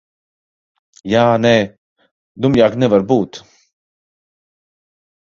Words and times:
Jā, 1.11 1.25
nē. 1.43 1.51
Dumjāk 2.45 2.79
nevar 2.85 3.05
būt. 3.13 3.41